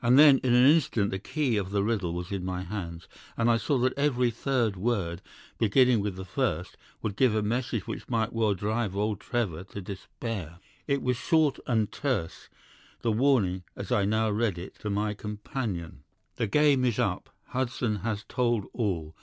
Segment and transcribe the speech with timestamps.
[0.00, 3.50] And then in an instant the key of the riddle was in my hands, and
[3.50, 5.20] I saw that every third word,
[5.58, 9.82] beginning with the first, would give a message which might well drive old Trevor to
[9.82, 10.58] despair.
[10.86, 12.48] "It was short and terse,
[13.02, 16.02] the warning, as I now read it to my companion:
[16.36, 17.28] "'The game is up.
[17.48, 19.14] Hudson has told all.